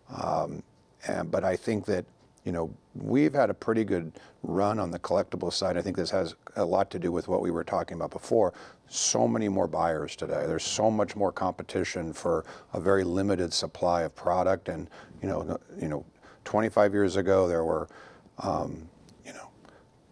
um, 0.10 0.64
and, 1.08 1.30
but 1.30 1.44
I 1.44 1.56
think 1.56 1.86
that 1.86 2.06
you 2.46 2.52
know 2.52 2.74
we've 2.96 3.34
had 3.34 3.50
a 3.50 3.54
pretty 3.54 3.84
good 3.84 4.12
run 4.44 4.80
on 4.80 4.92
the 4.92 5.00
collectible 5.00 5.54
side. 5.54 5.78
I 5.78 5.82
think 5.82 5.96
this 5.96 6.10
has 6.12 6.36
a 6.56 6.66
lot 6.66 6.90
to 6.92 7.00
do 7.00 7.12
with 7.12 7.28
what 7.28 7.42
we 7.42 7.52
were 7.52 7.64
talking 7.64 7.96
about 7.96 8.12
before. 8.12 8.54
So 8.88 9.28
many 9.28 9.48
more 9.48 9.68
buyers 9.68 10.16
today. 10.16 10.46
There's 10.48 10.64
so 10.66 10.92
much 10.92 11.16
more 11.16 11.32
competition 11.32 12.12
for 12.12 12.46
a 12.74 12.80
very 12.80 13.04
limited 13.04 13.54
supply 13.54 14.02
of 14.02 14.16
product. 14.16 14.70
And 14.70 14.90
you 15.22 15.30
know, 15.30 15.60
you 15.80 15.88
know, 15.88 16.06
25 16.46 16.94
years 16.94 17.16
ago 17.16 17.48
there 17.48 17.64
were, 17.64 17.88
um, 18.40 18.90
you 19.26 19.34
know, 19.34 19.50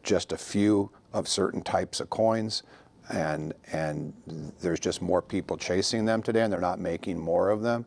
just 0.04 0.32
a 0.32 0.38
few 0.38 0.92
of 1.14 1.28
certain 1.28 1.62
types 1.62 2.00
of 2.00 2.10
coins. 2.10 2.64
And, 3.12 3.56
and 3.72 4.14
there's 4.62 4.80
just 4.80 5.02
more 5.02 5.22
people 5.22 5.58
chasing 5.58 6.06
them 6.06 6.22
today, 6.22 6.44
and 6.44 6.54
they're 6.54 6.62
not 6.62 6.80
making 6.80 7.18
more 7.18 7.50
of 7.50 7.64
them. 7.64 7.86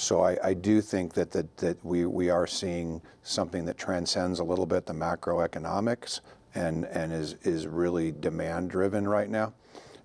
So 0.00 0.22
I, 0.22 0.38
I, 0.42 0.54
do 0.54 0.80
think 0.80 1.12
that, 1.12 1.30
that, 1.32 1.58
that 1.58 1.84
we, 1.84 2.06
we 2.06 2.30
are 2.30 2.46
seeing 2.46 3.02
something 3.22 3.66
that 3.66 3.76
transcends 3.76 4.38
a 4.38 4.44
little 4.44 4.64
bit 4.64 4.86
the 4.86 4.94
macroeconomics 4.94 6.20
and, 6.54 6.86
and 6.86 7.12
is, 7.12 7.36
is 7.42 7.66
really 7.66 8.10
demand 8.10 8.70
driven 8.70 9.06
right 9.06 9.28
now. 9.28 9.52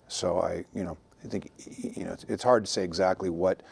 So 0.09 0.41
I, 0.41 0.65
you 0.73 0.83
know, 0.83 0.97
I 1.23 1.27
think, 1.29 1.49
you 1.77 2.03
know, 2.03 2.11
it's, 2.11 2.25
it's 2.25 2.43
hard 2.43 2.65
to 2.65 2.71
say 2.71 2.83
exactly 2.83 3.29
what 3.29 3.63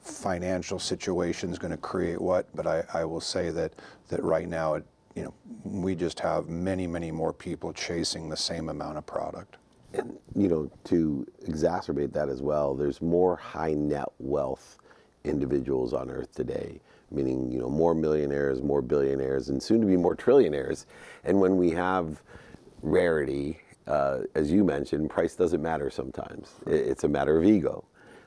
financial 0.00 0.78
situation 0.78 1.50
is 1.50 1.58
going 1.58 1.72
to 1.72 1.76
create 1.76 2.20
what, 2.20 2.46
but 2.54 2.68
I, 2.68 2.84
I 2.94 3.04
will 3.04 3.20
say 3.20 3.50
that, 3.50 3.72
that 4.08 4.22
right 4.22 4.48
now, 4.48 4.74
it, 4.74 4.86
you 5.16 5.24
know, 5.24 5.34
we 5.64 5.96
just 5.96 6.20
have 6.20 6.48
many, 6.48 6.86
many 6.86 7.10
more 7.10 7.32
people 7.32 7.72
chasing 7.72 8.28
the 8.28 8.36
same 8.36 8.68
amount 8.68 8.98
of 8.98 9.06
product. 9.06 9.56
And, 9.94 10.16
you 10.36 10.46
know, 10.46 10.70
to 10.84 11.26
exacerbate 11.44 12.12
that 12.12 12.28
as 12.28 12.40
well, 12.40 12.76
there's 12.76 13.02
more 13.02 13.34
high 13.34 13.74
net 13.74 14.08
wealth 14.20 14.75
individuals 15.26 15.92
on 15.92 16.10
earth 16.10 16.32
today 16.34 16.80
meaning 17.10 17.50
you 17.50 17.58
know 17.58 17.68
more 17.68 17.94
millionaires 17.94 18.62
more 18.62 18.82
billionaires 18.82 19.48
and 19.48 19.62
soon 19.62 19.80
to 19.80 19.86
be 19.86 19.96
more 19.96 20.16
trillionaires. 20.16 20.86
And 21.24 21.40
when 21.40 21.56
we 21.56 21.70
have 21.70 22.22
rarity 22.82 23.60
uh, 23.86 24.20
as 24.34 24.50
you 24.50 24.64
mentioned 24.64 25.10
price 25.10 25.36
doesn't 25.36 25.62
matter 25.62 25.90
sometimes. 25.90 26.54
It's 26.66 27.04
a 27.04 27.08
matter 27.08 27.38
of 27.38 27.44
ego. 27.44 27.84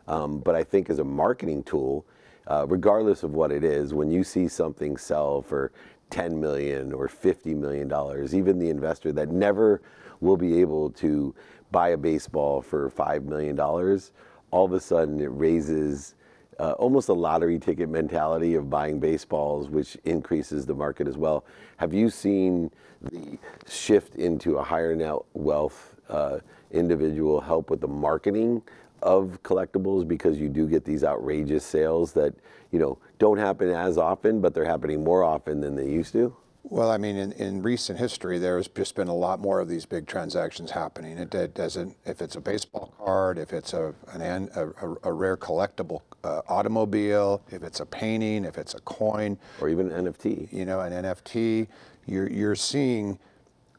Um, 0.08 0.40
but 0.40 0.56
i 0.56 0.64
think 0.64 0.90
as 0.90 1.00
a 1.00 1.04
marketing 1.04 1.64
tool 1.64 2.06
uh, 2.48 2.66
regardless 2.68 3.24
of 3.24 3.34
what 3.34 3.52
it 3.52 3.64
is 3.64 3.94
when 3.94 4.10
you 4.10 4.24
see 4.24 4.48
something 4.48 4.98
sell 4.98 5.42
for 5.42 5.72
10 6.10 6.40
million 6.40 6.94
or 6.94 7.08
50 7.08 7.54
million 7.54 7.88
dollars 7.88 8.34
even 8.34 8.58
the 8.58 8.70
investor 8.70 9.12
that 9.12 9.30
never 9.30 9.82
will 10.20 10.38
be 10.38 10.60
able 10.60 10.90
to 10.92 11.36
buy 11.72 11.90
a 11.90 11.98
baseball 11.98 12.62
for 12.62 12.90
5 12.90 13.26
million 13.26 13.56
dollars 13.56 14.14
all 14.52 14.66
of 14.66 14.74
a 14.74 14.80
sudden 14.80 15.22
it 15.22 15.28
raises 15.28 16.16
uh, 16.60 16.72
almost 16.74 17.10
a 17.10 17.14
lottery 17.14 17.58
ticket 17.58 17.90
mentality 17.90 18.56
of 18.56 18.70
buying 18.70 19.00
baseballs, 19.00 19.70
which 19.70 19.96
increases 20.04 20.66
the 20.66 20.76
market 20.76 21.08
as 21.08 21.18
well. 21.18 21.46
Have 21.78 21.94
you 21.94 22.10
seen 22.10 22.70
the 23.02 23.38
shift 23.68 24.16
into 24.16 24.58
a 24.58 24.64
higher 24.64 24.96
net 24.96 25.16
wealth 25.34 25.96
uh, 26.10 26.40
individual 26.72 27.40
help 27.40 27.70
with 27.70 27.82
the 27.82 27.88
marketing 27.88 28.62
of 29.02 29.40
collectibles 29.44 30.06
because 30.06 30.38
you 30.38 30.50
do 30.50 30.68
get 30.68 30.84
these 30.84 31.04
outrageous 31.04 31.64
sales 31.64 32.12
that 32.12 32.34
you 32.72 32.80
know 32.80 32.98
don't 33.18 33.38
happen 33.38 33.70
as 33.70 33.98
often, 33.98 34.42
but 34.42 34.54
they're 34.54 34.66
happening 34.66 35.04
more 35.04 35.24
often 35.24 35.62
than 35.62 35.76
they 35.76 35.88
used 35.88 36.12
to? 36.12 36.36
Well, 36.64 36.92
I 36.92 36.98
mean, 36.98 37.16
in, 37.16 37.32
in 37.34 37.62
recent 37.62 37.98
history, 37.98 38.38
there's 38.38 38.68
just 38.68 38.94
been 38.94 39.08
a 39.08 39.16
lot 39.16 39.40
more 39.40 39.62
of 39.62 39.70
these 39.70 39.86
big 39.86 40.06
transactions 40.06 40.70
happening. 40.70 41.18
It, 41.18 41.34
it 41.34 41.56
doesn't, 41.56 41.96
if 42.06 42.22
it's 42.22 42.36
a 42.36 42.42
baseball 42.42 42.94
card, 42.98 43.40
if 43.40 43.54
it's 43.54 43.74
a, 43.74 43.96
an, 44.12 44.50
a, 44.54 44.68
a 45.04 45.14
rare 45.14 45.38
collectible 45.38 46.02
uh, 46.24 46.42
automobile, 46.48 47.42
if 47.52 47.64
it's 47.64 47.80
a 47.80 47.86
painting, 47.86 48.46
if 48.46 48.58
it's 48.58 48.74
a 48.74 48.80
coin, 48.82 49.38
or 49.62 49.70
even 49.70 49.90
NFT, 49.90 50.52
you 50.52 50.66
know, 50.66 50.80
an 50.82 50.92
NFT, 50.92 51.68
you're, 52.06 52.30
you're 52.30 52.56
seeing, 52.56 53.20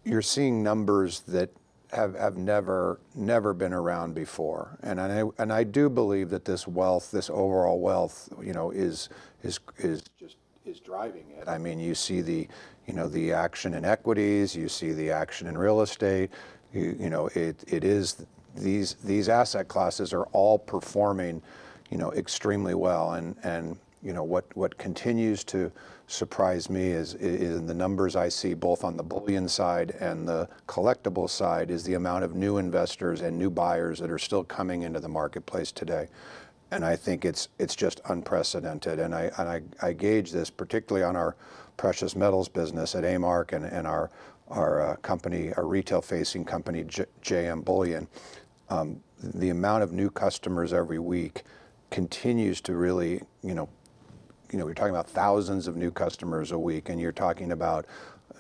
you're 0.05 0.23
seeing 0.23 0.63
numbers 0.63 1.21
that 1.21 1.51
have, 1.93 2.15
have 2.15 2.37
never 2.37 3.01
never 3.17 3.53
been 3.53 3.73
around 3.73 4.15
before, 4.15 4.79
and 4.83 5.01
I 5.01 5.25
and 5.39 5.53
I 5.53 5.65
do 5.65 5.91
believe 5.91 6.31
that 6.31 6.45
this 6.45 6.69
wealth, 6.69 7.11
this 7.11 7.29
overall 7.29 7.81
wealth, 7.81 8.29
you 8.41 8.53
know, 8.53 8.71
is 8.71 9.09
is 9.43 9.59
is 9.79 10.03
just 10.17 10.37
is 10.65 10.81
driving 10.81 11.25
it. 11.37 11.49
I 11.49 11.59
mean, 11.59 11.81
you 11.81 11.95
see 11.95 12.21
the, 12.21 12.49
you 12.87 12.95
know, 12.95 13.09
the 13.09 13.33
action 13.33 13.75
in 13.75 13.85
equities, 13.85 14.55
you 14.55 14.69
see 14.69 14.93
the 14.93 15.11
action 15.11 15.47
in 15.47 15.59
real 15.59 15.81
estate. 15.81 16.31
You, 16.73 16.97
you 16.99 17.11
know, 17.11 17.27
it, 17.35 17.65
it 17.67 17.85
is 17.85 18.25
these 18.57 18.95
these 18.95 19.29
asset 19.29 19.69
classes 19.69 20.13
are 20.13 20.25
all 20.27 20.59
performing, 20.59 21.43
you 21.91 21.99
know, 21.99 22.13
extremely 22.13 22.75
well. 22.75 23.13
And 23.15 23.37
and 23.43 23.77
you 24.03 24.13
know 24.13 24.25
what 24.25 24.45
what 24.57 24.79
continues 24.79 25.45
to 25.45 25.71
surprise 26.07 26.71
me 26.71 26.89
is 26.89 27.15
is 27.15 27.63
the 27.67 27.75
numbers 27.75 28.17
I 28.17 28.29
see 28.29 28.55
both 28.55 28.83
on 28.85 28.97
the 28.97 29.03
bullion 29.03 29.49
side 29.49 29.93
and 30.01 30.27
the 30.27 30.49
collectible 30.67 31.29
side 31.29 31.71
is 31.71 31.85
the 31.85 31.95
amount 31.95 32.25
of 32.25 32.35
new 32.35 32.59
investors 32.59 33.21
and 33.21 33.39
new 33.39 33.51
buyers 33.51 33.99
that 34.01 34.11
are 34.11 34.19
still 34.19 34.43
coming 34.43 34.83
into 34.83 35.01
the 35.01 35.09
marketplace 35.09 35.71
today 35.71 36.09
and 36.71 36.85
I 36.85 36.97
think 36.97 37.25
it's 37.25 37.49
it's 37.59 37.77
just 37.77 38.01
unprecedented. 38.09 38.99
And 38.99 39.15
I 39.15 39.31
and 39.39 39.49
I, 39.49 39.63
I 39.83 39.93
gauge 39.93 40.33
this 40.33 40.51
particularly 40.51 41.05
on 41.05 41.17
our 41.17 41.37
precious 41.77 42.15
metals 42.17 42.49
business 42.49 42.95
at 42.95 43.05
A-Mark 43.05 43.53
and, 43.53 43.65
and 43.65 43.87
our 43.87 44.11
our 44.49 44.83
uh, 44.83 44.97
company, 44.97 45.53
our 45.55 45.67
retail-facing 45.67 46.45
company, 46.45 46.83
J- 46.85 47.07
JM 47.23 47.65
Bullion. 47.65 48.09
Um, 48.69 49.01
the 49.23 49.51
amount 49.51 49.85
of 49.85 49.93
new 49.93 50.11
customers 50.11 50.73
every 50.73 50.99
week 50.99 51.45
continues 51.91 52.61
to 52.63 52.75
really, 52.75 53.21
you 53.43 53.55
know, 53.55 53.69
you 54.53 54.59
know, 54.59 54.65
we're 54.65 54.75
talking 54.75 54.95
about 54.95 55.09
thousands 55.09 55.67
of 55.69 55.77
new 55.77 55.91
customers 55.91 56.53
a 56.53 56.59
week, 56.59 56.89
and 56.89 57.01
you're 57.01 57.13
talking 57.13 57.53
about 57.53 57.87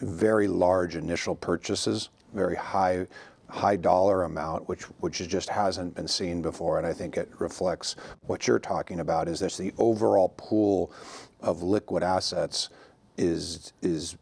very 0.00 0.49
large 0.49 0.97
initial 0.97 1.35
purchases, 1.35 2.09
very 2.35 2.57
high 2.57 3.07
high 3.49 3.76
dollar 3.76 4.25
amount, 4.25 4.69
which 4.69 4.85
which 5.00 5.19
just 5.28 5.49
hasn't 5.49 5.95
been 5.95 6.09
seen 6.09 6.40
before, 6.42 6.78
and 6.78 6.87
I 6.87 6.92
think 6.92 7.16
it 7.16 7.30
reflects 7.38 7.97
what 8.26 8.47
you're 8.47 8.59
talking 8.59 9.00
about. 9.00 9.28
Is 9.28 9.40
that 9.40 9.52
the 9.54 9.73
overall 9.78 10.33
pool 10.37 10.92
of 11.40 11.62
liquid 11.62 12.02
assets 12.02 12.71
is 13.16 13.73
is 13.83 14.16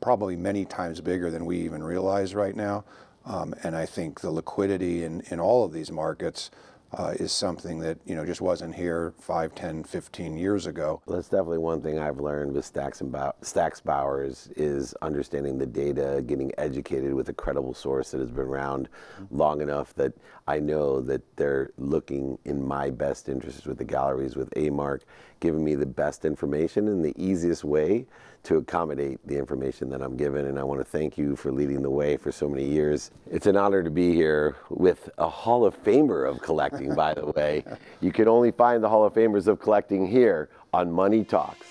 probably 0.00 0.36
many 0.36 0.64
times 0.64 1.00
bigger 1.00 1.30
than 1.30 1.44
we 1.44 1.58
even 1.58 1.82
realize 1.82 2.34
right 2.34 2.56
now. 2.56 2.84
Um, 3.26 3.54
and 3.62 3.74
I 3.74 3.86
think 3.86 4.20
the 4.20 4.30
liquidity 4.30 5.04
in, 5.04 5.22
in 5.30 5.40
all 5.40 5.64
of 5.64 5.72
these 5.72 5.90
markets 5.90 6.50
uh, 6.98 7.14
is 7.18 7.32
something 7.32 7.78
that 7.80 7.98
you 8.04 8.14
know 8.14 8.24
just 8.24 8.40
wasn't 8.40 8.74
here 8.74 9.14
5, 9.18 9.54
10, 9.54 9.84
15 9.84 10.36
years 10.36 10.66
ago. 10.66 11.02
That's 11.06 11.28
definitely 11.28 11.58
one 11.58 11.80
thing 11.80 11.98
I've 11.98 12.20
learned 12.20 12.54
with 12.54 12.64
Stacks 12.64 13.00
and 13.00 13.10
Bow- 13.10 13.34
Stacks 13.42 13.80
Bowers 13.80 14.48
is 14.56 14.94
understanding 15.02 15.58
the 15.58 15.66
data, 15.66 16.22
getting 16.26 16.52
educated 16.58 17.14
with 17.14 17.28
a 17.28 17.32
credible 17.32 17.74
source 17.74 18.10
that 18.12 18.20
has 18.20 18.30
been 18.30 18.44
around 18.44 18.88
long 19.30 19.60
enough 19.60 19.94
that 19.94 20.12
I 20.46 20.60
know 20.60 21.00
that 21.00 21.22
they're 21.36 21.70
looking 21.78 22.38
in 22.44 22.66
my 22.66 22.90
best 22.90 23.28
interest 23.28 23.66
with 23.66 23.78
the 23.78 23.84
galleries, 23.84 24.36
with 24.36 24.50
AMark, 24.50 25.00
giving 25.40 25.64
me 25.64 25.74
the 25.74 25.86
best 25.86 26.24
information 26.24 26.88
and 26.88 27.04
the 27.04 27.14
easiest 27.16 27.64
way 27.64 28.06
to 28.44 28.56
accommodate 28.56 29.18
the 29.26 29.36
information 29.36 29.90
that 29.90 30.02
I'm 30.02 30.16
given. 30.16 30.46
And 30.46 30.58
I 30.58 30.64
want 30.64 30.80
to 30.80 30.84
thank 30.84 31.18
you 31.18 31.34
for 31.34 31.50
leading 31.50 31.82
the 31.82 31.90
way 31.90 32.16
for 32.16 32.30
so 32.30 32.48
many 32.48 32.64
years. 32.64 33.10
It's 33.30 33.46
an 33.46 33.56
honor 33.56 33.82
to 33.82 33.90
be 33.90 34.14
here 34.14 34.56
with 34.70 35.10
a 35.18 35.28
Hall 35.28 35.64
of 35.64 35.82
Famer 35.82 36.28
of 36.28 36.40
collecting, 36.40 36.94
by 36.94 37.14
the 37.14 37.26
way. 37.26 37.64
You 38.00 38.12
can 38.12 38.28
only 38.28 38.50
find 38.50 38.84
the 38.84 38.88
Hall 38.88 39.04
of 39.04 39.14
Famers 39.14 39.46
of 39.46 39.58
collecting 39.60 40.06
here 40.06 40.50
on 40.72 40.92
Money 40.92 41.24
Talks. 41.24 41.66